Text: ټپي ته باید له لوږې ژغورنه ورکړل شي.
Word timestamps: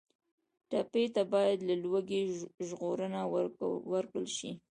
ټپي 0.69 1.03
ته 1.15 1.21
باید 1.33 1.57
له 1.67 1.75
لوږې 1.83 2.21
ژغورنه 2.67 3.21
ورکړل 3.91 4.27
شي. 4.37 4.51